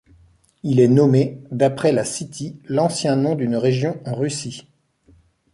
[0.63, 4.65] Il est nommé d'après la Scythie, l'ancien nom d'une région en Russie.